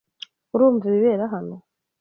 [0.53, 1.55] Urumva ibibera hano?